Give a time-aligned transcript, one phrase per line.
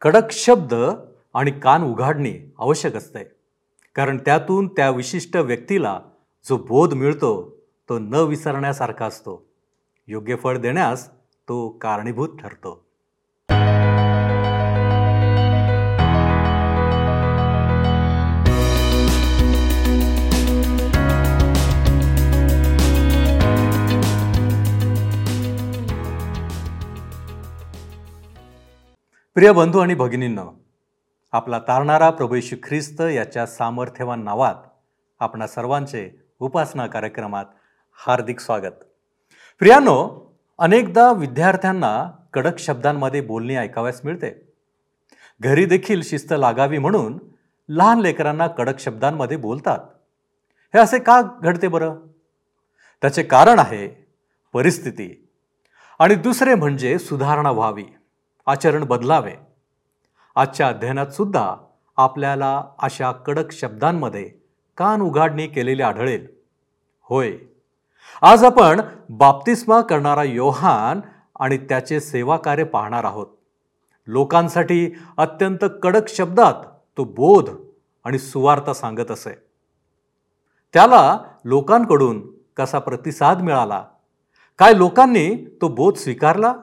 [0.00, 0.74] कडक शब्द
[1.34, 3.18] आणि कान उघाडणे आवश्यक असते.
[3.94, 6.00] कारण त्यातून त्या विशिष्ट व्यक्तीला
[6.48, 7.56] जो बोध मिळतो
[7.88, 9.46] तो न विसरण्यासारखा असतो.
[10.06, 11.10] योग्य फळ देण्यास
[11.48, 12.89] तो कारणीभूत ठरतो.
[29.34, 30.64] प्रिय बंधू आणि भगिनींनो
[31.32, 34.54] आपला तारणारा प्रभूशी ख्रिस्त याच्या सामर्थ्यवान नावात
[35.20, 37.44] आपणा सर्वांचे उपासना कार्यक्रमात
[38.06, 38.84] हार्दिक स्वागत.
[39.58, 40.26] प्रियानो
[40.58, 44.52] अनेकदा विद्यार्थ्यांना कडक शब्दांमध्ये बोलणे ऐकाव्यास मिळते.
[45.40, 47.18] घरी देखील शिस्त लागावी म्हणून
[47.68, 49.78] लहान लेकरांना कडक शब्दांमध्ये बोलतात.
[50.74, 51.96] हे असे का घडते बरं?
[53.02, 54.06] त्याचे कारण आहे
[54.52, 55.28] परिस्थिती
[55.98, 57.84] आणि दुसरे म्हणजे सुधारणा व्हावी.
[58.50, 59.32] आचरण बदलावे.
[60.36, 61.56] आजच्या अध्ययनात सुद्धा
[61.96, 64.30] आपल्याला अशा कडक शब्दांमध्ये
[64.76, 66.26] कान उघाडणी केलेली आढळेल.
[67.02, 67.32] होय.
[68.22, 71.00] आज आपण बाप्तिस्मा करणारा योहान
[71.40, 73.26] आणि त्याचे सेवा कार्य पाहणार आहोत.
[74.06, 76.54] लोकांसाठी अत्यंत कडक शब्दात
[76.96, 77.50] तो बोध
[78.04, 79.42] आणि सुवार्ता सांगत असे.
[80.72, 83.84] त्याला लोकांकडून कसा प्रतिसाद मिळाला?
[84.58, 86.54] काय लोकांनी तो बोध स्वीकारला?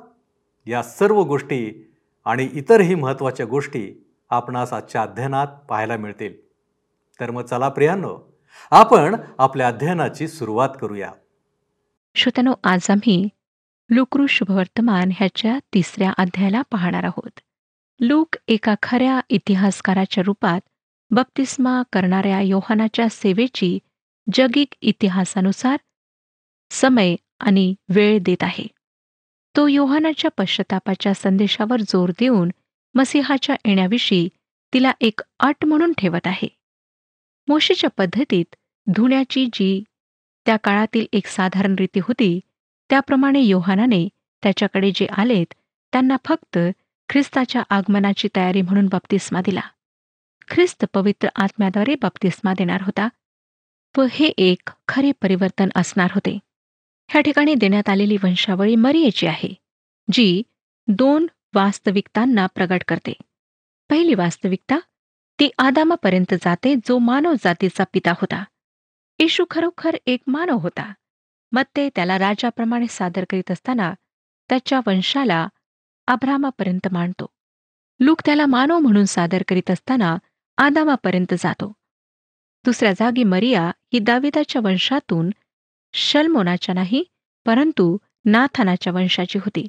[0.68, 1.92] या सर्व गोष्टी
[2.26, 6.34] आणि इतरही महत्त्वाच्या गोष्टी आपणास आजच्या अध्ययनात पाहायला मिळतील.
[7.20, 8.40] तर मग चला प्रियांनो
[8.72, 11.12] आपण आपल्या अध्ययनाची सुरुवात करूया.
[12.16, 13.30] श्रोत्यानो आज आम्ही
[13.90, 17.40] लुकरू शुभवर्तमान ह्याच्या तिसऱ्या अध्यायाला पाहणार आहोत.
[18.00, 20.62] लूक एका खऱ्या इतिहासकाराच्या रूपात
[21.12, 23.80] बप्तिस्मा करणाऱ्या योहानाच्या सेवेची
[24.34, 25.78] जगिक इतिहासानुसार
[26.72, 28.68] समय आणि वेळ देत आहे.
[29.58, 32.50] तो योहानाच्या पश्चातापाच्या संदेशावर जोर देऊन
[32.96, 34.30] मसिहाच्या येण्याविषयी
[34.74, 36.48] तिला एक अट म्हणून ठेवत आहे.
[37.48, 38.56] मोशीच्या पद्धतीत
[38.88, 39.84] धुण्याची जी
[40.46, 42.40] त्या काळातील एक साधारण रीती होती
[42.90, 44.08] त्याप्रमाणे योहानाने
[44.44, 45.54] त्याच्याकडे जे आलेत
[45.94, 46.58] त्यांना फक्त
[47.10, 49.62] ख्रिस्ताच्या आगमनाची तयारी म्हणून बप्तिस्मा दिला.
[50.48, 53.08] ख्रिस्त पवित्र आत्म्याद्वारे बप्तिस्मा देणार होता
[53.98, 56.40] व हे एक खरे परिवर्तन असणार होते.
[57.10, 59.54] ह्या ठिकाणी देण्यात आलेली वंशावळी मरियेची आहे
[60.12, 60.44] जी
[60.88, 63.14] दोन वास्तविकतांना प्रगट करते.
[63.90, 64.80] पहिली वास्तविकता
[65.40, 68.44] ती आदामापर्यंत जाते जो मानव जातीचा पिता होता.
[69.20, 70.92] येशू खरोखर एक मानव होता.
[71.52, 73.94] मग ते त्याला राजाप्रमाणे सादर करीत असताना
[74.50, 75.48] त्याच्या वंशाला
[76.08, 77.26] अभ्रामापर्यंत मांडतो.
[78.00, 80.18] लूक त्याला मानव म्हणून सादर करीत असताना
[80.58, 81.74] आदामापर्यंत जातो.
[82.66, 85.30] दुसऱ्या जागी मरिया ही दाविदाच्या वंशातून
[85.94, 87.04] शलमोनाच्या नाही
[87.46, 89.68] परंतु नाथानाच्या वंशाची होती.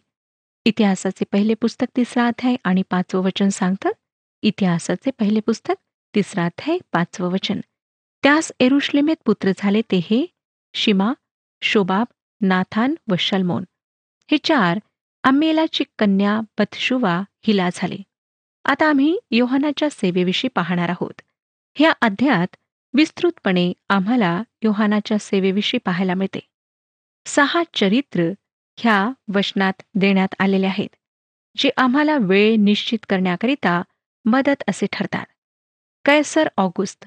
[0.65, 3.89] इतिहासाचे पहिले पुस्तक तिसरा अध्याय आणि पाचवं वचन सांगतं
[4.43, 5.75] इतिहासाचे पहिले पुस्तक
[6.15, 7.61] तिसरा अध्याय पाचवं वचन.
[8.23, 10.27] त्यास एरुश्लेमेत पुत्र झाले ते हे
[10.75, 11.13] शिमा
[11.63, 12.07] शोबाब
[12.41, 13.65] नाथान व शलमोन.
[14.31, 14.79] हे चार
[15.25, 17.97] अम्मेलाची कन्या बथशुवा हिला झाले.
[18.65, 21.21] आता आम्ही योहानाच्या सेवेविषयी पाहणार आहोत.
[21.75, 22.57] ह्या अध्यायात
[22.95, 26.41] विस्तृतपणे आम्हाला योहानाच्या सेवेविषयी पाहायला मिळते.
[27.27, 28.33] सहा चरित्र
[28.77, 30.89] ह्या वचनात देण्यात आलेले आहेत
[31.57, 33.83] जे आम्हाला वेळ निश्चित करण्याकरिता
[34.25, 35.27] मदत असे ठरतात.
[36.05, 37.05] कैसर ऑगुस्त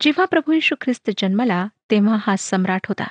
[0.00, 3.06] जेव्हा प्रभू यशू ख्रिस्त जन्मला तेव्हा हा सम्राट होता.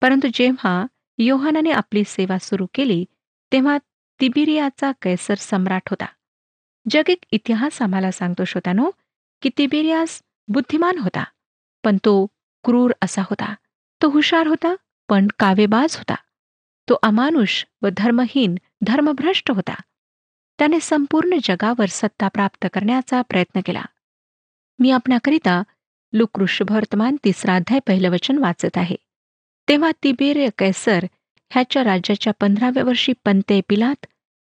[0.00, 0.86] परंतु जेव्हा
[1.18, 3.04] योहानाने आपली सेवा सुरू केली
[3.52, 3.78] तेव्हा
[4.20, 6.06] तिबिरियाचा कैसर सम्राट होता.
[6.90, 8.90] जगिक इतिहास आम्हाला सांगतो श्रोतानो
[9.42, 11.24] की तिबिरियास बुद्धिमान होता.
[11.84, 12.26] पण तो
[12.64, 13.54] क्रूर असा होता.
[14.02, 14.74] तो हुशार होता
[15.08, 16.14] पण कावेबाज होता.
[16.88, 19.74] तो अमानुष व धर्महीन धर्मभ्रष्ट होता.
[20.58, 23.82] त्याने संपूर्ण जगावर सत्ता प्राप्त करण्याचा प्रयत्न केला.
[24.78, 25.62] मी आपणाकरिता
[26.12, 28.96] लुकृष्भवर्तमान तिसरा अध्याय पहिलं वचन वाचत आहे.
[29.68, 31.06] तेव्हा तिबेर कैसर
[31.50, 34.06] ह्याच्या राज्याच्या पंधराव्या वर्षी पंते पिलात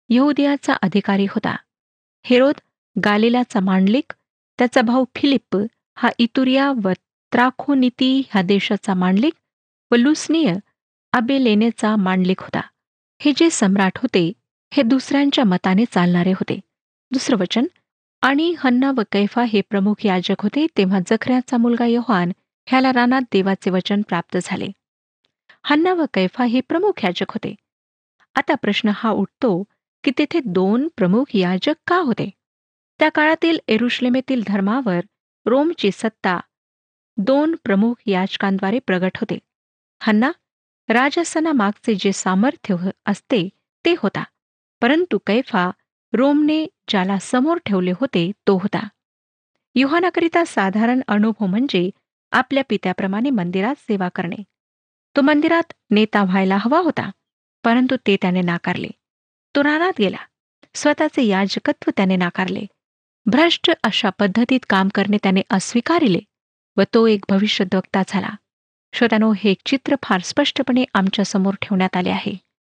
[0.08, 1.56] यहुदियाचा अधिकारी होता.
[2.24, 2.54] हेरोद
[3.04, 4.12] गालिलाचा मांडलिक
[4.58, 5.58] त्याचा भाऊ फिलिप
[5.96, 6.92] हा इतुरिया व
[7.36, 9.32] त्राखोनिती ह्या देशाचा मांडलिक
[9.90, 10.54] व लुसनीय
[11.12, 12.60] अबेलेनेचा मांडलिक होता.
[13.20, 14.32] हे जे सम्राट होते
[14.74, 16.60] हे दुसऱ्यांच्या मताने चालणारे होते.
[17.10, 17.64] दुसरं वचन
[18.22, 22.32] आणि हन्ना व कैफा हे प्रमुख याजक होते तेव्हा जखऱ्याचा मुलगा योहान
[22.66, 24.66] ह्याला रानात देवाचे वचन प्राप्त झाले.
[25.62, 27.54] हन्ना व कैफा हे प्रमुख याजक होते.
[28.34, 29.64] आता प्रश्न हा उठतो
[30.04, 32.30] की तेथे दोन प्रमुख याजक का होते?
[32.98, 35.00] त्या काळातील एरुश्लेमेतील धर्मावर
[35.46, 36.40] रोमची सत्ता
[37.16, 39.38] दोन प्रमुख याचकांद्वारे प्रगट होते.
[40.00, 40.32] हन्ना
[40.88, 43.48] राजसनामागचे जे सामर्थ्य हो- असते
[43.84, 44.24] ते होता.
[44.80, 45.70] परंतु कैफा
[46.12, 48.88] रोमने ज्याला समोर ठेवले होते तो होता.
[49.74, 51.90] युहानाकरिता साधारण अनुभव म्हणजे
[52.32, 54.44] आपल्या पित्याप्रमाणे मंदिरात सेवा करणे.
[55.16, 57.10] तो मंदिरात नेता व्हायला हवा होता
[57.64, 58.88] परंतु ते त्याने नाकारले.
[59.56, 60.18] तो रानात गेला.
[60.74, 62.66] स्वतःचे याजकत्व त्याने नाकारले.
[63.26, 66.18] भ्रष्ट अशा पद्धतीत काम करणे त्याने अस्वीकारिले.
[66.76, 68.28] व तो एक भविष्यद्वक्ता झाला.
[68.92, 72.32] श्रोत्यानो हे चित्र फार स्पष्टपणे आमच्यासमोर ठेवण्यात आले आहे.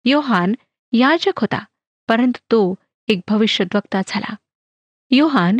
[0.05, 0.55] योहान
[0.93, 1.65] याजक होता
[2.09, 2.75] परंतु तो
[3.09, 4.35] एक भविष्यद्वक्ता झाला.
[5.11, 5.57] योहान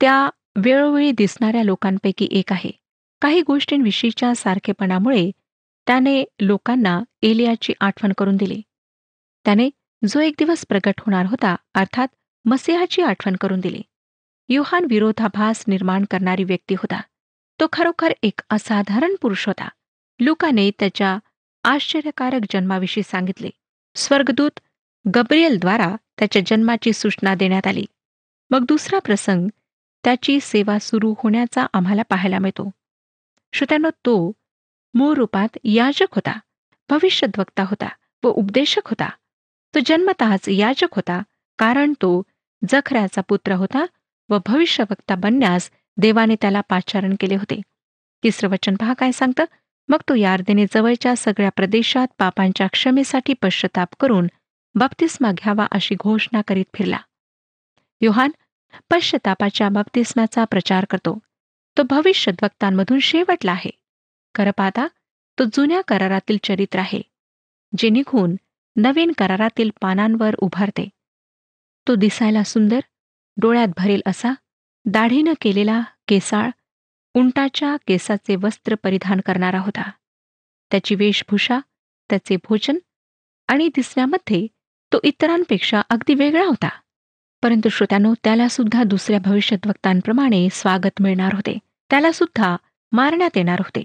[0.00, 2.70] त्या वेळोवेळी दिसणाऱ्या लोकांपैकी एक आहे.
[3.20, 5.30] काही गोष्टींविषयीच्या सारखेपणामुळे
[5.86, 8.62] त्याने लोकांना एलियाची आठवण करून दिली.
[9.44, 9.70] त्याने
[10.08, 12.08] जो एक दिवस प्रकट होणार होता अर्थात
[12.44, 13.82] मसिहाची आठवण करून दिली.
[14.48, 17.00] युहान विरोधाभास निर्माण करणारी व्यक्ती होता.
[17.60, 19.68] तो खरोखर एक असाधारण पुरुष होता.
[20.20, 21.18] लुकाने त्याच्या
[21.64, 23.50] आश्चर्यकारक जन्माविषयी सांगितले.
[23.94, 24.60] स्वर्गदूत
[25.14, 27.84] गब्रियलद्वारा त्याच्या जन्माची सूचना देण्यात आली.
[28.50, 29.48] मग दुसरा प्रसंग
[30.04, 32.70] त्याची सेवा सुरू होण्याचा आम्हाला पाहायला मिळतो.
[33.52, 34.32] श्रोत्यानो तो
[34.94, 36.38] मूळ रूपात याजक होता
[36.90, 37.88] भविष्यद्वक्ता होता
[38.24, 39.08] व उपदेशक होता.
[39.74, 41.22] तो जन्मतःच याजक होता
[41.58, 42.22] कारण तो
[42.68, 43.86] जखऱ्याचा पुत्र होता
[44.28, 47.60] व भविष्यवक्ता बनण्यास देवाने त्याला पाचारण केले होते.
[48.22, 49.44] तिसरं वचन पहा काय सांगतं?
[49.88, 54.26] मग तो यार्देने जवळच्या सगळ्या प्रदेशात पापांच्या क्षमेसाठी पश्चाताप करून
[54.74, 56.98] बप्तिस्मा घ्यावा अशी घोषणा करीत फिरला.
[58.00, 58.30] योहान
[58.90, 61.18] पश्चतापाच्या बप्तिस्म्याचा प्रचार करतो.
[61.76, 63.70] तो भविष्यद्वक्तांमधून शेवटला आहे.
[64.34, 64.86] खरं पाहता
[65.38, 67.02] तो जुन्या करारातील चरित्र आहे
[67.78, 68.34] जे निघून
[68.76, 70.88] नवीन करारातील पानांवर उभारते.
[71.88, 72.80] तो दिसायला सुंदर
[73.36, 74.32] डोळ्यात भरेल असा
[74.84, 76.50] दाढीनं केलेला केसाळ
[77.14, 79.90] उंटाच्या केसाचे वस्त्र परिधान करणारा होता.
[80.70, 81.58] त्याची वेशभूषा
[82.10, 82.76] त्याचे भोजन
[83.48, 84.46] आणि दिसण्यामध्ये
[84.92, 86.68] तो इतरांपेक्षा अगदी वेगळा होता.
[87.42, 91.58] परंतु श्रोत्यानो त्याला सुद्धा दुसऱ्या भविष्यद्वक्तांप्रमाणे स्वागत मिळणार होते.
[91.90, 92.56] त्याला सुद्धा
[92.92, 93.84] मारण्यात येणार होते.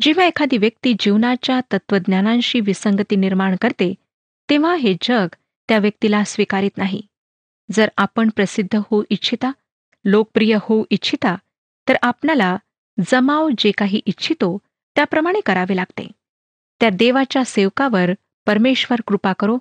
[0.00, 3.94] जेव्हा एखादी व्यक्ती जीवनाच्या तत्वज्ञानांशी विसंगती निर्माण करते
[4.50, 5.26] तेव्हा हे जग
[5.68, 7.02] त्या व्यक्तीला स्वीकारित नाही.
[7.70, 9.50] जर आपण प्रसिद्ध होऊ इच्छिता
[10.04, 11.36] लोकप्रिय होऊ इच्छिता
[11.88, 12.56] तर आपणाला
[13.06, 14.58] जमाव जे काही इच्छितो
[14.96, 16.08] त्याप्रमाणे करावे लागते.
[16.80, 18.10] त्या देवाच्या सेवकावर
[18.46, 19.58] परमेश्वर कृपा करो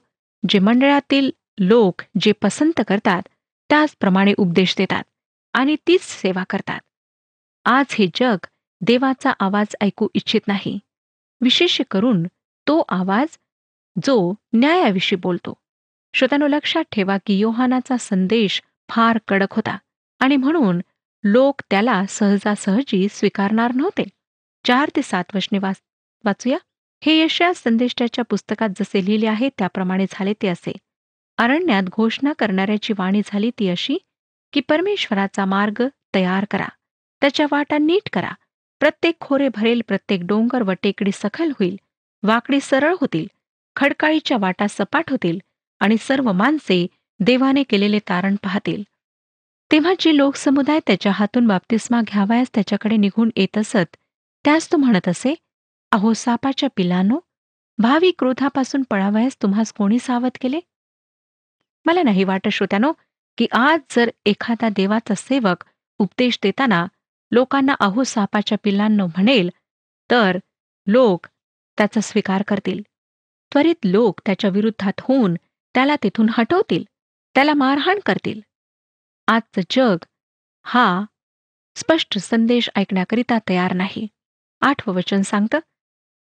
[0.49, 3.21] जे मंडळातील लोक जे पसंत करतात
[3.69, 5.03] त्याचप्रमाणे उपदेश देतात
[5.53, 6.79] आणि तीच सेवा करतात.
[7.65, 8.37] आज हे जग
[8.81, 10.79] देवाचा आवाज ऐकू इच्छित नाही.
[11.41, 12.23] विशेष करून
[12.67, 13.37] तो आवाज
[14.05, 15.53] जो न्यायाविषयी बोलतो.
[16.13, 19.77] श्रोत्यानो लक्षात ठेवा की योहानाचा संदेश फार कडक होता.
[20.19, 20.81] आणि म्हणून
[21.23, 24.03] लोक त्याला सहजासहजी स्वीकारणार नव्हते.
[24.67, 25.75] चार ते सात वचने वाच
[26.25, 26.57] वाचूया.
[27.05, 30.71] हे यशया संदेष्टाच्या पुस्तकात जसे लिहिले आहे त्याप्रमाणे झाले ते असे.
[31.37, 33.97] अरण्यात घोषणा करणाऱ्याची वाणी झाली ती अशी
[34.53, 36.67] की परमेश्वराचा मार्ग तयार करा.
[37.21, 38.31] त्याच्या वाटा नीट करा.
[38.79, 41.75] प्रत्येक खोरे भरेल प्रत्येक डोंगर व टेकडी सखल होईल.
[42.23, 43.27] वाकडी सरळ होतील.
[43.75, 45.39] खडकाळीच्या वाटा सपाट होतील.
[45.79, 46.87] आणि सर्व माणसे
[47.19, 48.83] देवाने केलेले तारण पाहतील.
[49.71, 53.95] तेव्हा जे लोकसमुदाय त्याच्या हातून बाप्तिस्मा घ्यावयास त्याच्याकडे निघून येत असत
[54.45, 55.33] त्यास तो म्हणत असे
[55.91, 57.19] अहो सापाच्या पिलानो
[57.77, 60.59] भावी क्रोधापासून पळावयास तुम्हास कोणी सावध केले?
[61.85, 62.91] मला नाही वाटत श्रोत्यानो
[63.37, 65.63] की आज जर एखादा देवाचा सेवक
[65.99, 66.85] उपदेश देताना
[67.31, 69.49] लोकांना अहो सापाच्या पिल्लांनो म्हणेल
[70.09, 70.37] तर
[70.87, 71.27] लोक
[71.77, 72.81] त्याचा स्वीकार करतील.
[73.51, 75.33] त्वरित लोक त्याच्या विरुद्धात होऊन
[75.75, 76.83] त्याला तिथून हटवतील
[77.35, 78.41] त्याला मारहाण करतील.
[79.27, 80.05] आजचं जग
[80.65, 81.05] हा
[81.75, 84.07] स्पष्ट संदेश ऐकण्याकरिता तयार नाही.
[84.61, 85.59] आठवं वचन सांगतं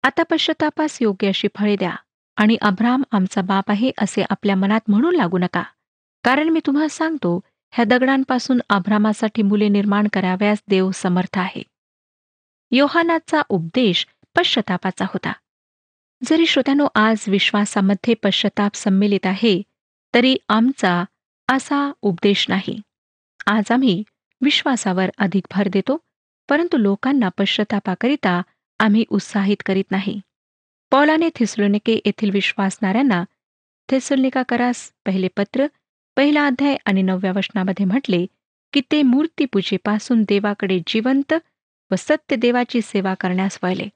[0.03, 1.95] आता पश्चतापास योग्य अशी फळे द्या
[2.35, 5.63] आणि अब्राम आमचा बाप आहे असे आपल्या मनात म्हणू लागू नका.
[6.23, 7.39] कारण मी तुम्हाला सांगतो
[7.73, 11.63] ह्या दगडांपासून अभ्रामासाठी मुले निर्माण कराव्यास देव समर्थ आहे.
[12.71, 14.07] योहानाचा उपदेश
[14.37, 15.33] पश्चतापाचा होता.
[16.23, 19.61] जरी श्रोत्यानो आज विश्वासामध्ये पश्चाताप संमिलित आहे
[20.13, 21.03] तरी आमचा
[21.51, 22.81] असा उपदेश नाही.
[23.47, 24.03] आज आम्ही
[24.41, 25.97] विश्वासावर अधिक भर देतो
[26.49, 28.41] परंतु लोकांना पश्चातापाकरिता
[28.79, 30.19] आम्ही उत्साहित करीत नाही.
[30.91, 33.23] पौलाने थिसलोनिके येथील विश्वासणाऱ्यांना
[33.91, 35.67] थेसलोनिका करास पहिले पत्र
[36.17, 38.25] पहिला अध्याय आणि नवव्या वचनामध्ये म्हटले
[38.73, 41.33] की ते मूर्तीपूजेपासून देवाकडे जिवंत
[41.91, 43.87] व सत्य देवाची सेवा करण्यास वळले.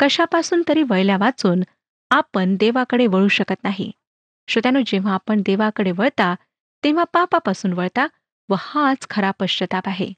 [0.00, 1.62] कशापासून तरी वळल्या वाचून
[2.10, 3.90] आपण देवाकडे वळू शकत नाही.
[4.48, 6.34] श्रोत्यानो जेव्हा आपण देवाकडे वळता
[6.84, 8.06] तेव्हा पापापासून वळता
[8.48, 10.12] व हाच खरा पश्चाताप आहे.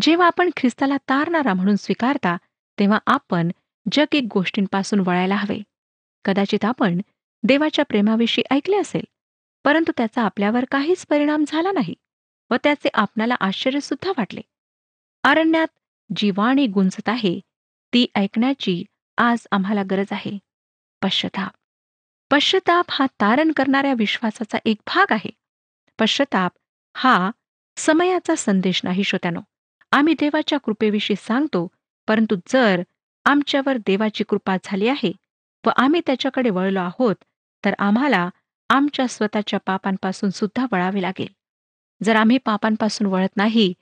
[0.00, 2.36] जेव्हा आपण ख्रिस्ताला तारणारा म्हणून स्वीकारता
[2.78, 3.50] तेव्हा आपण
[3.92, 5.58] जगिक गोष्टींपासून वळायला हवे.
[6.24, 7.00] कदाचित आपण
[7.42, 9.04] देवाच्या प्रेमाविषयी ऐकले असेल
[9.64, 11.94] परंतु त्याचा आपल्यावर काहीच परिणाम झाला नाही
[12.50, 14.40] व त्याचे आपणाला आश्चर्यसुद्धा वाटले.
[15.24, 15.66] अरण्यात
[16.16, 17.40] जी वाणी गुंजत आहे
[17.92, 18.84] ती ऐकण्याची
[19.16, 20.38] आज आम्हाला गरज आहे.
[21.02, 21.52] पश्चताप.
[22.30, 25.30] पश्चताप हा तारण करणाऱ्या विश्वासाचा एक भाग आहे.
[25.98, 26.52] पश्चाताप
[26.96, 27.30] हा
[27.76, 29.40] समयाचा संदेश नाही श्रोत्यानो.
[29.92, 31.66] आम्ही देवाच्या कृपेविषयी सांगतो
[32.08, 32.82] परंतु जर
[33.26, 35.12] आमच्यावर देवाची कृपा झाली आहे
[35.66, 37.14] व आम्ही त्याच्याकडे वळलो आहोत
[37.64, 38.28] तर आम्हाला
[38.70, 41.28] आमच्या स्वतःच्या पापांपासून सुद्धा वळावे लागेल.
[42.02, 43.72] जर आम्ही पापांपासून वळत नाही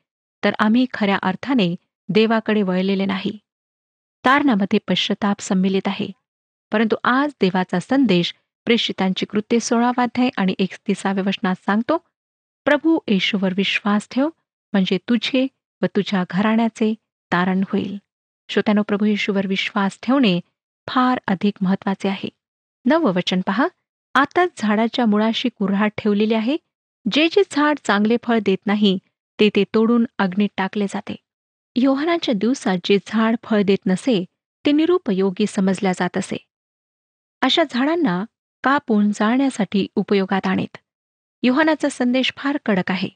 [0.45, 1.75] तर आम्ही खऱ्या अर्थाने
[2.09, 3.39] देवाकडे वळलेले नाही.
[4.25, 6.11] तारणामध्ये पश्चाताप संमिलित आहे
[6.73, 11.97] परंतु आज देवाचा संदेश प्रेषितांची कृत्ये सोळावाध्याय आणि एकतीसाव्या वचनात सांगतो
[12.67, 14.29] प्रभू येशूवर विश्वास ठेव
[14.73, 15.47] म्हणजे तुझे
[15.83, 16.95] व तुझ्या घराण्याचे
[17.33, 17.97] तारण होईल.
[18.49, 20.41] श्रोत्यानो प्रभू येशूवर विश्वास ठेवणे
[20.89, 22.29] फार अधिक महत्त्वाचे आहे.
[22.85, 23.67] नवं वचन पहा
[24.15, 26.57] आताच झाडाच्या मुळाशी कुऱ्हाड ठेवलेली आहे.
[27.13, 28.99] जे जे झाड चांगले फळ देत नाही
[29.41, 31.17] ते ते तोडून अग्नीत टाकले जाते.
[31.77, 34.25] योहनाच्या दिवसात जे झाड फळ देत नसे
[34.67, 36.37] ते निरुपयोगी समजल्या जात असे.
[37.43, 38.25] अशा झाडांना
[38.65, 40.77] कापून जाळण्यासाठी उपयोगात आणेत.
[41.43, 43.09] युहानाचा संदेश फार कडक आहे.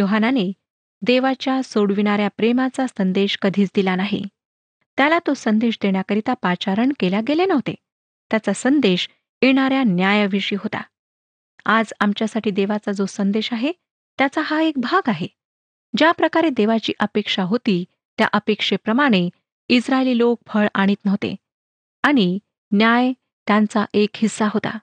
[0.00, 0.52] योहानाने
[1.02, 4.24] देवाच्या सोडविणाऱ्या प्रेमाचा संदेश कधीच दिला नाही.
[4.96, 7.74] त्याला तो संदेश देण्याकरिता पाचारण केल्या गेले नव्हते.
[8.30, 9.08] त्याचा संदेश
[9.42, 10.82] येणाऱ्या न्यायाविषयी होता.
[11.64, 13.72] आज आमच्यासाठी देवाचा जो संदेश आहे
[14.18, 15.26] त्याचा हा एक भाग आहे.
[15.96, 17.84] ज्या प्रकारे देवाची अपेक्षा होती
[18.18, 19.28] त्या अपेक्षेप्रमाणे
[19.68, 21.36] इस्रायली लोक फळ आणीत नव्हते.
[22.02, 22.38] आणि
[22.72, 23.12] न्याय
[23.46, 24.78] त्यांचा एक हिस्सा होता.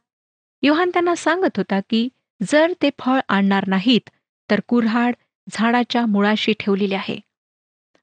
[0.61, 2.09] योहान त्यांना सांगत होता की
[2.47, 4.09] जर ते फळ आणणार नाहीत
[4.51, 5.13] तर कुऱ्हाड
[5.51, 7.19] झाडाच्या मुळाशी ठेवलेले आहे.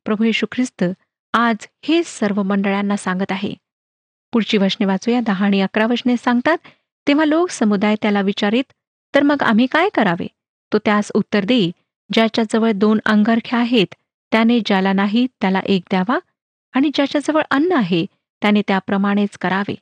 [0.06, 0.84] प्रभू येशू ख्रिस्त
[1.34, 3.54] आज हे सर्व मंडळांना सांगत आहे.
[4.32, 5.20] पुढची वचने वाचूया.
[5.20, 6.58] दहा आणि अकरा वचने सांगतात
[7.06, 8.72] तेव्हा लोक समुदाय त्याला विचारित
[9.14, 10.26] तर मग आम्ही काय करावे?
[10.72, 11.70] तो त्यास उत्तर देई
[12.12, 13.94] ज्याच्याजवळ दोन अंगरख्या आहेत
[14.32, 16.18] त्याने ज्याला नाही त्याला एक द्यावा
[16.74, 18.04] आणि ज्याच्याजवळ अन्न आहे
[18.42, 19.74] त्याने त्याप्रमाणेच करावे.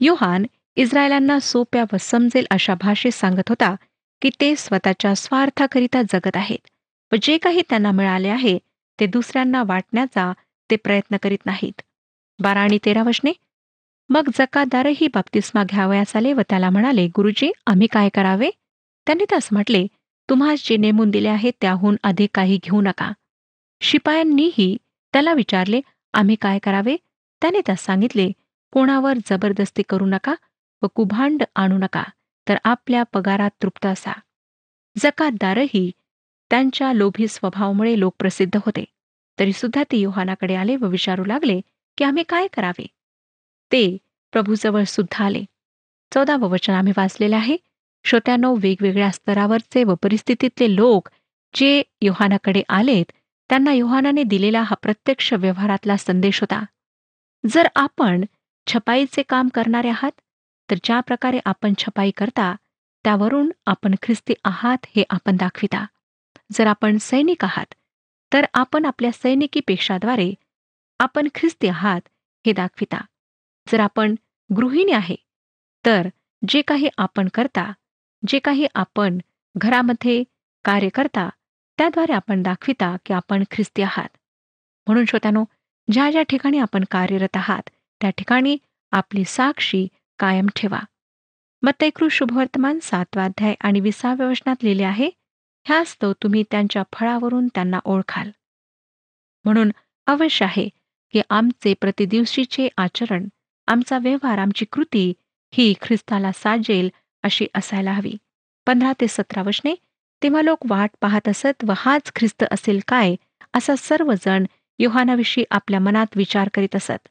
[0.00, 3.74] योहान इस्रायलांना सोप्या व समजेल अशा भाषेत सांगत होता
[4.22, 6.68] की ते स्वतःच्या स्वार्थाकरिता जगत आहेत
[7.12, 8.58] व जे काही त्यांना मिळाले आहे
[8.98, 10.32] ते दुसऱ्यांना वाटण्याचा
[10.70, 11.82] ते प्रयत्न करीत नाहीत.
[12.38, 13.32] बारा आणि तेरा वशने
[14.10, 18.50] मग जकादारही बाप्तिस्मा घ्यावयास आले व त्याला म्हणाले गुरुजी आम्ही काय करावे?
[19.06, 19.86] त्यांनी त्यास म्हटले
[20.28, 23.10] तुम्हास जे नेमून दिले आहे त्याहून अधिक काही घेऊ नका.
[23.80, 24.76] शिपायांनीही
[25.12, 25.80] त्याला विचारले
[26.14, 26.96] आम्ही काय करावे?
[27.42, 28.30] त्याने त्यास सांगितले
[28.72, 30.34] कोणावर जबरदस्ती करू नका
[30.82, 32.02] व कुभांड आणू नका.
[32.48, 34.12] तर आपल्या पगारात तृप्त असा.
[34.98, 35.90] जकातदारही
[36.50, 38.84] त्यांच्या लोभी स्वभावामुळे लोकप्रसिद्ध होते.
[39.38, 41.60] तरी सुद्धा ते योहानाकडे आले व विचारू लागले
[41.98, 42.86] की आम्ही काय करावे?
[43.72, 43.96] ते
[44.32, 45.44] प्रभूजवळ सुद्धा आले.
[46.14, 47.56] चौदावं वचन आम्ही वाचलेले आहे.
[48.04, 51.08] श्रोत्यानो वेगवेगळ्या स्तरावरचे व परिस्थितीतले लोक
[51.54, 53.12] जे योहानाकडे आलेत
[53.48, 56.64] त्यांना योहानाने दिलेला हा प्रत्यक्ष व्यवहारातला संदेश होता.
[57.44, 58.24] जर आपण
[58.66, 60.20] छपाईचे काम करणारे आहात
[60.70, 62.54] तर ज्या प्रकारे आपण छपाई करता
[63.04, 65.84] त्यावरून आपण ख्रिस्ती आहात हे आपण दाखविता.
[66.52, 67.74] जर आपण सैनिक आहात
[68.32, 70.32] तर आपण आपल्या सैनिकी पेक्षाद्वारे
[71.00, 72.00] आपण ख्रिस्ती आहात
[72.46, 73.00] हे दाखविता.
[73.66, 74.14] जर आपण
[74.50, 75.16] गृहिणी आहे
[75.84, 76.08] तर
[76.48, 77.72] जे काही आपण करता
[78.26, 79.18] जे काही आपण
[79.54, 80.22] घरामध्ये
[80.64, 81.28] कार्य करता
[81.78, 84.08] त्याद्वारे आपण दाखविता की आपण ख्रिस्ती आहात.
[84.86, 85.44] म्हणून श्रोत्यानो
[85.88, 87.68] ज्या ज्या ठिकाणी आपण कार्यरत आहात
[88.00, 88.56] त्या ठिकाणी
[88.92, 89.86] आपली साक्षी
[90.18, 90.80] कायम ठेवा.
[91.62, 95.10] मत्तैकृ शुभवर्तमान सातवाध्याय आणि विसाव्या वचनात लिहिले आहे
[95.66, 98.30] ह्यास्तव तुम्ही त्यांच्या फळावरून त्यांना ओळखाल.
[99.44, 99.70] म्हणून
[100.06, 100.68] अवश्य आहे
[101.12, 103.28] की आमचे प्रतिदिवशीचे आचरण
[103.66, 105.12] आमचा व्यवहार आमची कृती
[105.52, 106.88] ही ख्रिस्ताला साजेल
[107.22, 108.12] अशी असायला हवी.
[108.66, 109.74] पंधरा ते सतरा वचने
[110.22, 113.14] तेव्हा लोक वाट पाहत असत व हाच ख्रिस्त असेल काय?
[113.54, 114.44] असा सर्वजण
[114.78, 117.08] योहानाविषयी आपल्या मनात विचार करीत असत.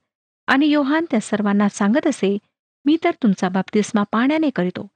[0.47, 2.37] आणि योहान त्या सर्वांना सांगत असे
[2.85, 4.87] मी तर तुमचा बाप्तिस्मा पाण्याने करीतो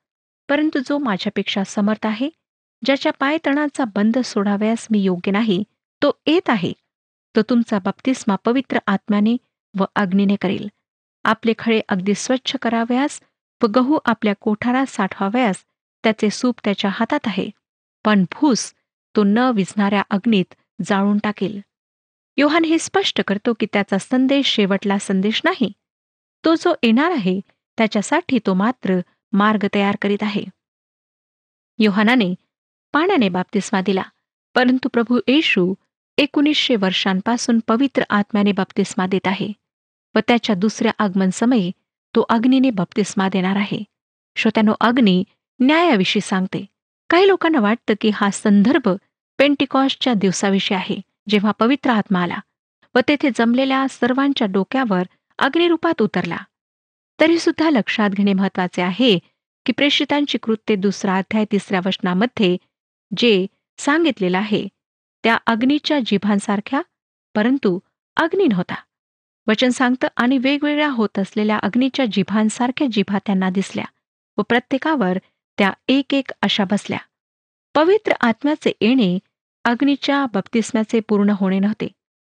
[0.49, 2.29] परंतु जो माझ्यापेक्षा समर्थ आहे
[2.85, 5.63] ज्याच्या पायतणाचा बंद सोडाव्यास मी योग्य नाही
[6.01, 6.73] तो येत आहे.
[7.35, 9.35] तो तुमचा बाप्तिस्मा पवित्र आत्म्याने
[9.79, 10.67] व अग्नीने करेल.
[11.23, 13.19] आपले खळे अगदी स्वच्छ कराव्यास
[13.61, 15.63] व गहू आपल्या कोठारात साठवाव्यास
[16.03, 17.49] त्याचे सूप त्याच्या हातात आहे.
[18.05, 18.73] पण भूस
[19.15, 20.53] तो न विझणाऱ्या अग्नीत
[20.85, 21.59] जाळून टाकेल.
[22.37, 25.71] योहान हे स्पष्ट करतो की त्याचा संदेश शेवटला संदेश नाही.
[26.45, 27.39] तो जो येणार आहे
[27.79, 28.99] त्याच्यासाठी तो मात्र
[29.31, 30.43] मार्ग तयार करीत आहे.
[31.79, 32.35] योहानाने
[32.93, 34.01] पाण्याने बाप्तिस्मा दिला
[34.55, 35.73] परंतु प्रभू येशू
[36.17, 39.51] एकोणीसशे वर्षांपासून पवित्र आत्म्याने बाप्तिस्मा देत आहे
[40.15, 41.71] व त्याच्या दुसऱ्या आगमन समयी
[42.15, 43.83] तो अग्नीने बाप्तिस्मा देणार आहे.
[44.35, 45.23] श्रोत्यानो अग्नी
[45.59, 46.65] न्यायाविषयी सांगते.
[47.09, 48.89] काही लोकांना वाटतं की हा संदर्भ
[49.37, 52.37] पेंटिकॉसच्या दिवसाविषयी आहे जेव्हा पवित्र आत्मा आला
[52.95, 55.03] व तेथे जमलेल्या सर्वांच्या डोक्यावर
[55.39, 56.37] अग्निरूपात उतरला.
[57.19, 59.17] तरी सुद्धा लक्षात घेणे महत्त्वाचे आहे
[59.65, 62.57] की प्रेषितांची कृत्ये दुसरा अध्याय तिसऱ्या वचनामध्ये
[63.17, 63.45] जे
[63.77, 64.67] सांगितलेलं आहे
[65.23, 66.81] त्या अग्नीच्या जिभांसारख्या
[67.35, 67.79] परंतु
[68.17, 68.75] अग्नी नव्हता.
[69.47, 73.85] वचन सांगतं आणि वेगवेगळ्या होत असलेल्या अग्नीच्या जिभांसारख्या जिभा त्यांना दिसल्या
[74.37, 75.17] व प्रत्येकावर
[75.57, 76.99] त्या एक एक अशा बसल्या.
[77.75, 79.17] पवित्र आत्म्याचे येणे
[79.65, 81.87] अग्नीच्या बप्तिस्म्याचे पूर्ण होणे नव्हते.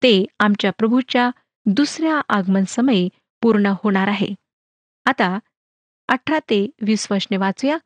[0.03, 1.29] ते आमच्या प्रभूच्या
[1.65, 3.09] दुसऱ्या आगमन समयी
[3.41, 4.33] पूर्ण होणार आहे.
[5.05, 5.37] आता
[6.09, 7.77] अठरा ते वीस वचने वाचूया.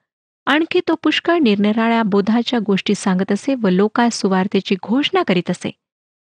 [0.47, 5.71] आणखी तो पुष्कळ निरनिराळ्या बोधाच्या गोष्टी सांगत असे व लोकाय सुवार्तेची घोषणा करीत असे.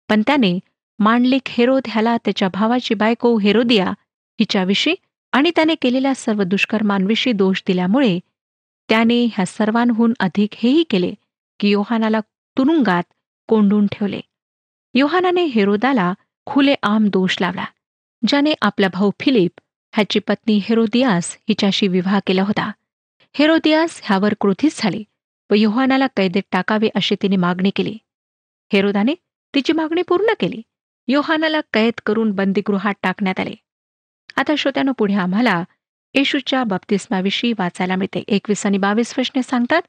[0.09, 0.59] पण त्याने
[0.98, 3.90] मांडलिक हेरोद ह्याला त्याच्या भावाची बायको हेरोदिया
[4.38, 4.94] हिच्याविषयी
[5.33, 8.18] आणि त्याने केलेल्या सर्व दुष्कर्मांविषयी दोष दिल्यामुळे
[8.88, 11.12] त्याने ह्या सर्वांहून अधिक हेही केले
[11.61, 12.20] की योहानाला
[12.57, 13.04] तुरुंगात
[13.48, 14.20] कोंडून ठेवले.
[14.94, 16.12] योहानाने हेरोदाला
[16.46, 17.64] खुले आम दोष लावला
[18.22, 19.61] ज्याने आपला भाऊ फिलिप
[19.94, 22.70] ह्याची पत्नी हेरोदियास हिच्याशी विवाह केला होता.
[23.33, 25.02] हेरोदियास ह्यावर क्रोधित झाले
[25.50, 27.98] व योहानाला कैदेत टाकावे अशी तिने मागणी केली.
[28.72, 29.14] हेरोदाने
[29.54, 30.62] तिची मागणी पूर्ण केली.
[31.09, 33.54] योहानाला कैद करून बंदीगृहात टाकण्यात आले.
[34.37, 35.64] आता श्रोत्यानं पुढे आम्हाला
[36.14, 38.22] येशूच्या बाप्तिस्माविषयी वाचायला मिळते.
[38.28, 39.83] एकवीस आणि बावीस वशने सांगतात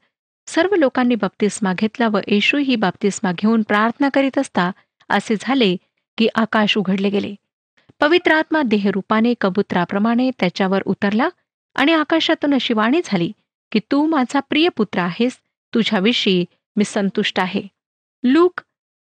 [0.46, 4.70] सर्व लोकांनी बप्तिस्मा घेतला व येशू ही बाप्तिस्मा घेऊन प्रार्थना करीत असता
[5.08, 5.76] असे झाले
[6.18, 7.34] की आकाश उघडले गेले.
[8.00, 11.28] पवित्र आत्मा देहरूपाने कबुतराप्रमाणे त्याच्यावर उतरला
[11.74, 13.32] आणि आकाशातून अशी वाणी झाली
[13.72, 15.38] की तू माझा प्रिय पुत्र आहेस.
[15.74, 16.44] तुझ्याविषयी
[16.76, 17.62] मी संतुष्ट आहे.
[18.24, 18.60] लूक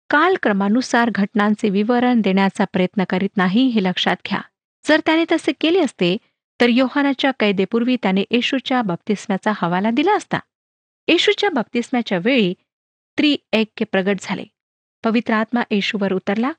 [0.10, 4.41] कालक्रमानुसार घटनांचे विवरण देण्याचा प्रयत्न करीत नाही हे लक्षात घ्या.
[4.88, 6.17] जर त्याने तसे केले असते
[6.62, 10.39] तर योहानाच्या कैदेपूर्वी त्याने येशूच्या बाप्तिस्म्याचा हवाला दिला असता.
[11.08, 12.53] येशूच्या बाप्तिस्म्याच्या वेळी
[13.17, 14.43] त्रिऐक्य प्रगट झाले.
[15.03, 16.51] पवित्र आत्मा येशूवर उतरला.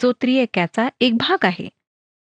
[0.00, 1.68] जो त्रिऐक्याचा एक भाग आहे.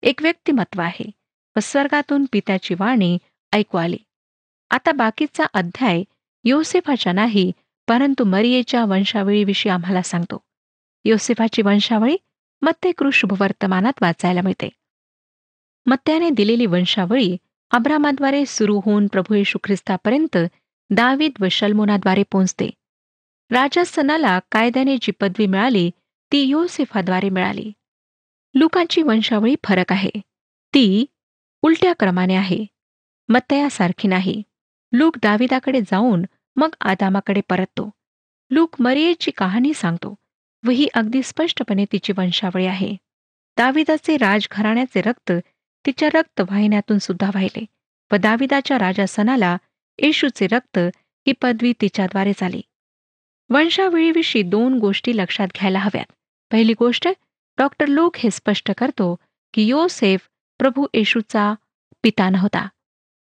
[0.02, 1.10] एक व्यक्तिमत्व आहे.
[1.56, 3.18] व स्वर्गातून पित्याची वाणी
[3.52, 3.96] ऐकू आली.
[4.70, 6.02] आता बाकीचा अध्याय
[6.44, 7.52] योसेफाच्या नाही
[7.88, 10.42] परंतु मरियेच्या वंशावळीविषयी आम्हाला सांगतो.
[11.04, 12.16] योसेफाची वंशावळी
[12.62, 12.92] मत्ते
[13.38, 14.68] वर्तमानात वाचायला मिळते.
[15.86, 17.36] मत्त्याने दिलेली वंशावळी
[17.70, 20.36] अब्रामाद्वारे सुरू होऊन प्रभू येशू ख्रिस्तापर्यंत
[20.90, 22.70] दावीद व शल्मोनाद्वारे पोहोचते.
[23.50, 25.90] राजा सणाला कायद्याने जी पदवी मिळाली
[26.32, 27.72] ती योसेफाद्वारे मिळाली.
[28.54, 30.10] लुकांची वंशावळी फरक आहे.
[30.74, 31.06] ती
[31.62, 32.64] उलट्या क्रमाने आहे.
[33.28, 34.42] मत्तयासारखी नाही.
[34.92, 36.24] लूक दाविदाकडे जाऊन
[36.56, 37.90] मग आदामाकडे परततो.
[38.50, 40.14] लूक मरियेची कहाणी सांगतो
[40.66, 42.96] व ही अगदी स्पष्टपणे तिची वंशावळी आहे.
[43.56, 45.32] दाविदाचे राजघराण्याचे रक्त
[45.86, 47.64] तिच्या रक्तवाहिन्यातून सुद्धा वाहिले
[48.12, 49.56] व दाविदाच्या राजा सणाला
[49.98, 50.78] येशूचे रक्त
[51.26, 52.60] ही पदवी तिच्याद्वारे झाली.
[53.50, 56.12] वंशावळीविषयी दोन गोष्टी लक्षात घ्यायला हव्यात.
[56.52, 57.08] पहिली गोष्ट
[57.58, 59.16] डॉक्टर लोक हे स्पष्ट करतो
[59.54, 61.54] की योसेफ प्रभू येशूचा
[62.02, 62.68] पिता नव्हता.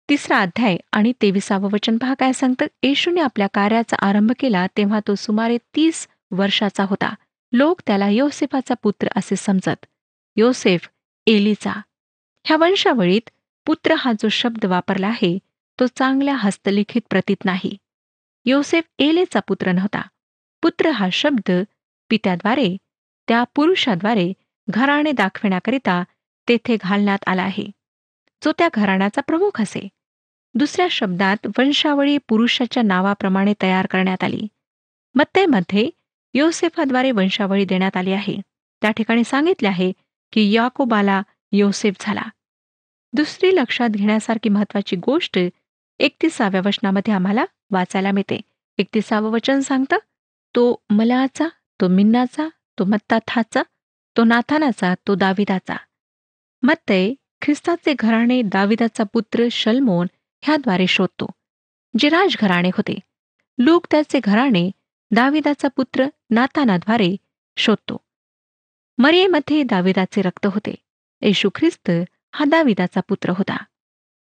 [0.08, 2.66] तिसरा अध्याय आणि तेविसावं वचन पहा काय सांगतं?
[2.82, 7.14] येशूने आपल्या कार्याचा आरंभ केला तेव्हा तो सुमारे तीस वर्षाचा होता.
[7.52, 9.86] लोक त्याला योसेफाचा पुत्र असे समजत.
[10.36, 10.88] योसेफ
[11.26, 11.80] एलीचा.
[12.44, 13.30] ह्या वंशावळीत
[13.66, 15.38] पुत्र हा जो शब्द वापरला आहे
[15.80, 17.76] तो चांगल्या हस्तलिखित प्रतीत नाही.
[18.44, 20.02] योसेफ एलेचा पुत्र नव्हता.
[20.62, 21.50] पुत्र हा शब्द
[22.10, 22.76] पित्याद्वारे
[23.28, 24.32] त्या पुरुषाद्वारे
[24.70, 26.04] घराणे दाखविण्याकरिता
[26.48, 27.66] तेथे घालण्यात आला आहे.
[28.44, 29.88] जो त्या घराण्याचा प्रमुख असे.
[30.54, 34.46] दुसऱ्या शब्दात वंशावळी पुरुषाच्या नावाप्रमाणे तयार करण्यात आली.
[35.14, 35.90] मत्तेमध्ये
[36.34, 38.36] योसेफाद्वारे वंशावळी देण्यात आली आहे.
[38.82, 39.92] त्या ठिकाणी सांगितले आहे
[40.32, 42.22] की याकोबाला योसेफ झाला.
[43.12, 45.38] दुसरी लक्षात घेण्यासारखी महत्वाची गोष्ट
[45.98, 48.40] एकतीसाव्या वचनामध्ये आम्हाला वाचायला मिळते.
[48.78, 49.96] एकतीसावं वचन सांगतं
[50.54, 51.48] तो मलाचा
[51.80, 53.62] तो मिन्नाचा तो मत्ताथाचा
[54.16, 55.76] तो नाथानाचा तो दाविदाचा.
[56.62, 60.06] मत्तय ख्रिस्ताचे घराणे दाविदाचा पुत्र शल्मोन
[60.42, 61.26] ह्याद्वारे शोधतो
[61.98, 62.98] जे राजघराणे होते.
[63.58, 64.70] लोक त्याचे घराणे
[65.10, 67.16] दाविदाचा पुत्र नातानाद्वारे
[67.56, 67.96] शोधतो.
[68.98, 70.74] मरियेमध्ये दाविदाचे रक्त होते.
[71.22, 71.90] येशू ख्रिस्त
[72.34, 73.56] हा दाविदाचा पुत्र होता.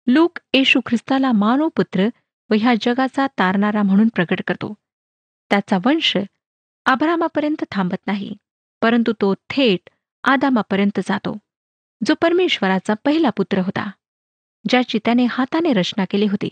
[0.07, 2.09] लोक येशू ख्रिस्ताला मानव पुत्र
[2.51, 4.75] व ह्या जगाचा तारणारा म्हणून प्रकट करतो.
[5.51, 6.17] त्याचा वंश
[6.89, 8.35] आभरामापर्यंत थांबत नाही
[8.83, 9.91] परंतु तो थेट
[10.25, 11.37] आदामापर्यंत जातो
[12.07, 13.91] जो परमेश्वराचा पहिला पुत्र होता
[14.69, 16.49] ज्याची त्याने हाताने रचना केली होती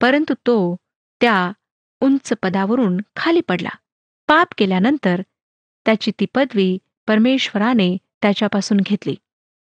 [0.00, 0.76] परंतु तो
[1.20, 1.52] त्या
[2.00, 3.68] उंच पदावरून खाली पडला.
[4.28, 5.22] पाप केल्यानंतर
[5.86, 9.14] त्याची ती पदवी परमेश्वराने त्याच्यापासून घेतली.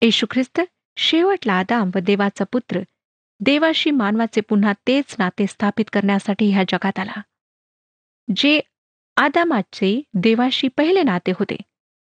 [0.03, 0.61] येशू ख्रिस्त
[0.97, 2.81] शेवटला आदाम व देवाचा पुत्र
[3.41, 7.21] देवाशी मानवाचे पुन्हा तेच नाते स्थापित करण्यासाठी ह्या जगात आला.
[8.37, 8.61] जे
[9.17, 11.57] आदामाचे देवाशी पहिले नाते होते.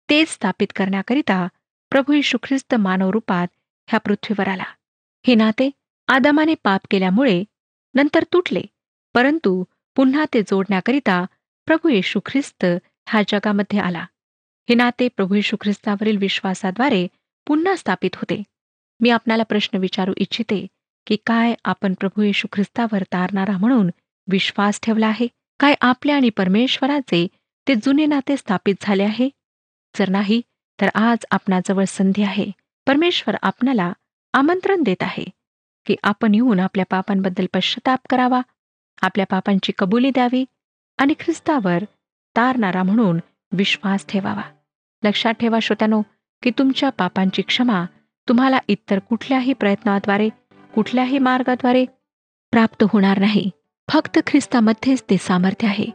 [0.10, 1.48] तेच स्थापित करण्याकरिता
[1.92, 3.48] प्रभू यशू ख्रिस्त मानव रूपात
[3.88, 4.64] ह्या पृथ्वीवर आला.
[5.28, 5.70] हे नाते
[6.08, 7.44] आदामाने पाप केल्यामुळे
[7.96, 8.62] नंतर तुटले
[9.14, 9.64] परंतु
[9.96, 11.26] पुन्हा ते जोडण्याकरिता
[11.66, 12.66] प्रभू येशू ख्रिस्त
[13.08, 14.06] ह्या जगामध्ये आला.
[14.70, 17.08] हे नाते प्रभू येशू ख्रिस्तावरील विश्वासाद्वारे
[17.48, 18.44] पुन्हा स्थापित होते.
[19.00, 20.68] मी आपणाला प्रश्न विचारू इच्छिते
[21.08, 23.90] की काय आपण प्रभू येशू ख्रिस्तावर तारणारा म्हणून
[24.28, 25.28] विश्वास ठेवला आहे?
[25.62, 27.28] काय आपले आणि परमेश्वराचे
[27.68, 29.30] ते जुने नाते स्थापित झाले आहे?
[29.98, 30.42] जर नाही
[30.82, 32.52] तर आज आपणाजवळ संधी आहे.
[32.88, 33.94] परमेश्वर आपणाला
[34.34, 35.24] आमंत्रण देत आहे
[35.86, 38.42] की आपण येऊन आपल्या पापांबद्दल पश्चाताप करावा
[39.02, 40.46] आपल्या पापांची कबुली द्यावी
[40.98, 41.84] आणि ख्रिस्तावर
[42.36, 43.20] तारणारा म्हणून
[43.52, 44.42] विश्वास ठेवावा.
[45.04, 46.02] लक्षात ठेवा श्रोत्यानो
[46.44, 47.86] की तुमच्या पापांची क्षमा
[48.28, 50.30] तुम्हाला इतर कुठल्याही प्रयत्नाद्वारे
[50.76, 51.86] कुठल्याही मार्गाद्वारे
[52.52, 53.50] प्राप्त होणार नाही.
[53.88, 55.86] फक्त ख्रिस्तामध्येच ते सामर्थ्य आहे.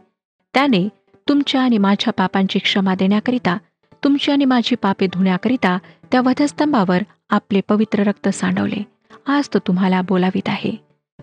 [0.53, 0.87] त्याने
[1.29, 3.57] तुमच्या आणि माझ्या पापांची क्षमा देण्याकरिता
[4.03, 5.77] तुमची आणि माझी पापे धुण्याकरिता
[6.11, 8.83] त्या वधस्तंभावर आपले पवित्र रक्त सांडवले.
[9.27, 10.71] आज तो तुम्हाला बोलावीत आहे.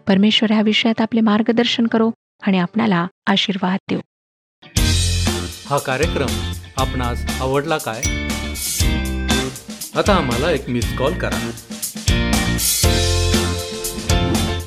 [0.06, 2.10] परमेश्वर ह्या विषयात आपले मार्गदर्शन करो
[2.42, 4.00] आणि आपणाला आशीर्वाद देऊ
[5.70, 8.00] हा कार्यक्रम आपणास आवडला काय?
[9.96, 11.50] आता आम्हाला एक मिस कॉल करा.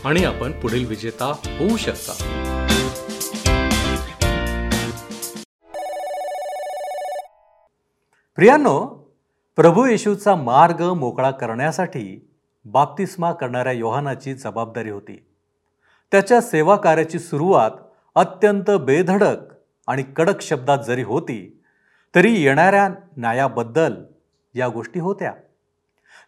[0.07, 2.13] आणि आपण पुढील विजेता होऊ शकता.
[8.35, 8.85] प्रियांनो
[9.55, 12.29] प्रभू येशूचा मार्ग मोकळा करण्यासाठी
[12.65, 15.25] बाप्तिस्मा करणाऱ्या योहानाची जबाबदारी होती.
[16.11, 17.71] त्याच्या सेवा कार्याची सुरुवात
[18.15, 19.37] अत्यंत बेधडक
[19.87, 21.61] आणि कडक शब्दात जरी होती
[22.15, 23.93] तरी येणाऱ्या न्यायाबद्दल
[24.55, 25.33] या गोष्टी होत्या.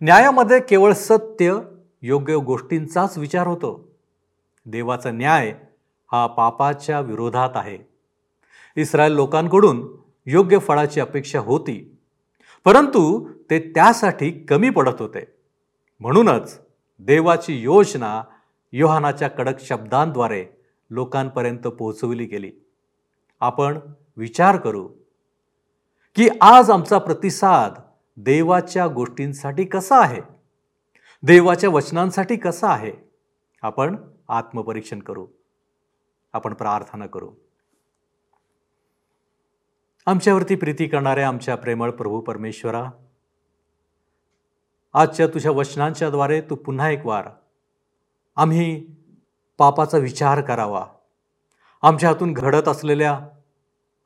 [0.01, 1.59] न्यायामध्ये केवळ सत्य
[2.01, 3.87] योग्य गोष्टींचाच विचार होतो.
[4.65, 5.53] देवाचा न्याय
[6.11, 7.77] हा पापाच्या विरोधात आहे.
[8.75, 9.87] इस्रायल लोकांकडून
[10.25, 11.97] योग्य फळाची अपेक्षा होती
[12.65, 15.25] परंतु ते त्यासाठी कमी पडत होते.
[15.99, 16.59] म्हणूनच
[16.99, 18.23] देवाची योजना
[18.71, 20.45] योहानाच्या कडक शब्दांद्वारे
[20.89, 22.51] लोकांपर्यंत पोहोचवली गेली.
[23.39, 23.79] आपण
[24.17, 24.87] विचार करू
[26.15, 27.73] की आज आमचा प्रतिसाद
[28.17, 30.38] देवाच्या गोष्टींसाठी कसा आहे?
[31.23, 32.91] देवाच्या वचनांसाठी कसा आहे?
[33.61, 33.97] आपण
[34.29, 35.27] आत्मपरीक्षण करू.
[36.33, 37.31] आपण प्रार्थना करू.
[40.05, 42.89] आमच्यावरती प्रीती करणाऱ्या आमच्या प्रेमळ प्रभू परमेश्वरा
[44.93, 47.29] आजच्या तुझ्या वचनांच्या द्वारे तू पुन्हा एक वार
[48.35, 48.87] आम्ही
[49.57, 50.85] पापाचा विचार करावा.
[51.81, 53.19] आमच्या हातून घडत असलेल्या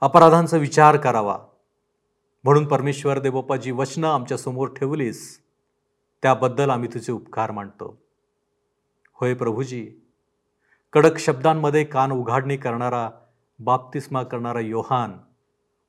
[0.02, 1.40] अपराधांचा विचार करावा.
[2.44, 5.43] म्हणून परमेश्वर देवप्पा जी वचनं आमच्यासमोर ठेवलीस.
[6.24, 7.98] त्याबद्दल आम्ही तुझे उपकार मानतो.
[9.14, 9.92] होय प्रभूजी
[10.94, 13.10] कडक शब्दांमध्ये कान उघाडणी करणारा
[13.60, 15.18] बाप्तिस्मा करणारा योहान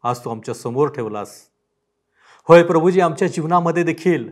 [0.03, 1.42] आज तू आमच्यासमोर ठेवलास.
[2.49, 4.29] होय प्रभूजी आमच्या जीवनामध्ये देखील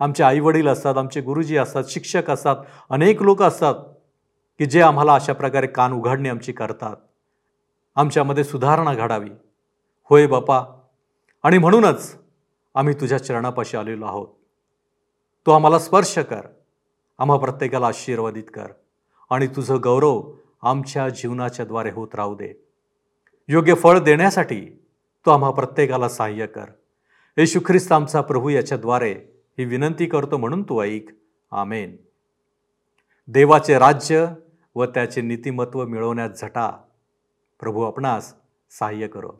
[0.00, 2.56] आमचे आईवडील असतात आमचे गुरुजी असतात शिक्षक असतात
[2.90, 3.74] अनेक लोक असतात
[4.58, 6.96] की जे आम्हाला अशा प्रकारे कान उघडणे आमची करतात.
[7.96, 9.30] आमच्यामध्ये सुधारणा घडावी.
[10.04, 10.62] होय बापा
[11.42, 12.16] आणि म्हणूनच
[12.74, 14.28] आम्ही तुझ्या चरणापाशी आलेलो आहोत.
[15.46, 16.40] तू आम्हाला स्पर्श कर.
[17.18, 18.66] आम्हा प्रत्येकाला आशीर्वादित कर.
[19.30, 22.64] आणि तुझं गौरव आमच्या जीवनाच्या द्वारे होत राहू दे.
[23.48, 24.66] योग्य फळ देण्यासाठी
[25.26, 26.64] तू आम्हा प्रत्येकाला सहाय्य कर.
[27.36, 29.12] येशू ख्रिस्त आमचा प्रभू याच्याद्वारे
[29.58, 31.06] ही विनंती करतो म्हणून तू ऐक.
[31.50, 31.96] आमेन.
[33.28, 34.26] देवाचे राज्य
[34.74, 36.82] व त्याचे नीतिमत्व मिळवण्यात झटा.
[37.60, 38.34] प्रभू आपणास
[38.70, 39.32] सहाय्य करो.